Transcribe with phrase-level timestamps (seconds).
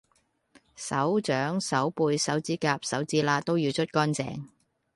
[0.75, 4.47] 手掌、手背、手指甲、手指罅都要捽乾淨